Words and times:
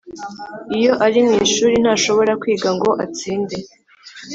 Iyo 0.77 0.91
ari 1.05 1.19
mw 1.25 1.31
ishuri, 1.45 1.75
ntashobora 1.83 2.31
kwiga 2.41 2.69
ngo 2.75 2.89
atsinde 3.03 3.55